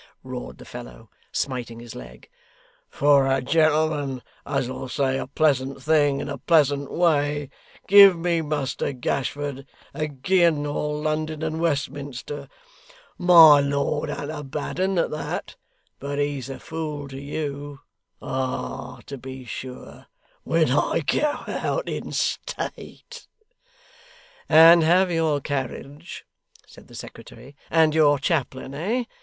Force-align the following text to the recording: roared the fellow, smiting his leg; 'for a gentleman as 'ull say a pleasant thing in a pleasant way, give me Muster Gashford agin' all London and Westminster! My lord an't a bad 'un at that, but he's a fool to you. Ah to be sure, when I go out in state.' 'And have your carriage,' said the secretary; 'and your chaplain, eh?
roared 0.23 0.57
the 0.57 0.65
fellow, 0.65 1.11
smiting 1.31 1.79
his 1.79 1.93
leg; 1.93 2.27
'for 2.89 3.27
a 3.31 3.39
gentleman 3.39 4.23
as 4.47 4.67
'ull 4.67 4.89
say 4.89 5.15
a 5.19 5.27
pleasant 5.27 5.79
thing 5.79 6.19
in 6.19 6.27
a 6.27 6.39
pleasant 6.39 6.91
way, 6.91 7.51
give 7.87 8.17
me 8.17 8.41
Muster 8.41 8.93
Gashford 8.93 9.63
agin' 9.93 10.65
all 10.65 10.99
London 10.99 11.43
and 11.43 11.59
Westminster! 11.61 12.49
My 13.19 13.59
lord 13.59 14.09
an't 14.09 14.31
a 14.31 14.43
bad 14.43 14.79
'un 14.79 14.97
at 14.97 15.11
that, 15.11 15.55
but 15.99 16.17
he's 16.17 16.49
a 16.49 16.57
fool 16.59 17.07
to 17.09 17.21
you. 17.21 17.81
Ah 18.23 19.01
to 19.05 19.19
be 19.19 19.45
sure, 19.45 20.07
when 20.43 20.71
I 20.71 21.01
go 21.01 21.43
out 21.47 21.87
in 21.87 22.11
state.' 22.11 23.27
'And 24.49 24.81
have 24.81 25.11
your 25.11 25.41
carriage,' 25.41 26.25
said 26.65 26.87
the 26.87 26.95
secretary; 26.95 27.55
'and 27.69 27.93
your 27.93 28.17
chaplain, 28.17 28.73
eh? 28.73 29.03